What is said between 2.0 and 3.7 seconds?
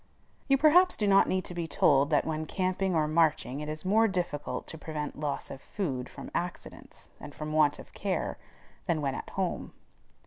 that when camping or marching it